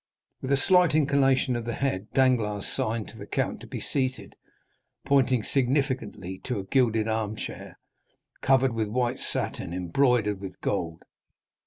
[0.41, 4.35] With a slight inclination of the head, Danglars signed to the count to be seated,
[5.05, 7.77] pointing significantly to a gilded armchair,
[8.41, 11.05] covered with white satin embroidered with gold.